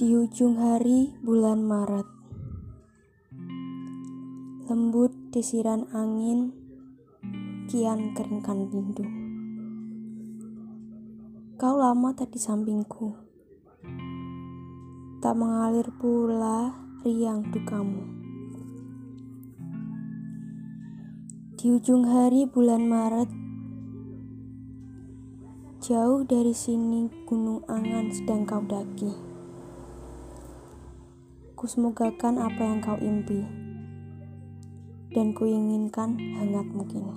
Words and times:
Di 0.00 0.16
ujung 0.16 0.56
hari 0.56 1.12
bulan 1.20 1.60
Maret. 1.60 2.08
Lembut 4.64 5.12
desiran 5.28 5.92
angin 5.92 6.56
Kian 7.68 8.16
keringkan 8.16 8.72
rindu 8.72 9.04
Kau 11.60 11.76
lama 11.76 12.16
tak 12.16 12.32
di 12.32 12.40
sampingku. 12.40 13.12
Tak 15.20 15.36
mengalir 15.36 15.92
pula 16.00 16.72
riang 17.04 17.44
dukamu. 17.52 18.00
Di 21.60 21.76
ujung 21.76 22.08
hari 22.08 22.48
bulan 22.48 22.88
Maret 22.88 23.28
Jauh 25.84 26.24
dari 26.24 26.56
sini 26.56 27.04
gunung 27.28 27.60
angan 27.68 28.08
sedang 28.08 28.48
kau 28.48 28.64
daki. 28.64 29.29
Kusemogakan 31.60 32.40
apa 32.40 32.56
yang 32.64 32.80
kau 32.80 32.96
impi, 32.96 33.44
dan 35.12 35.36
kuinginkan 35.36 36.16
hangatmu 36.40 36.88
kini. 36.88 37.12